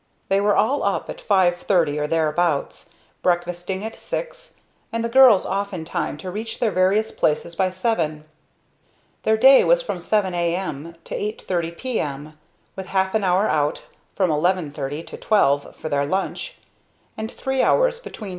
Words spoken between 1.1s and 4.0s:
at five thirty or thereabouts, breakfasting at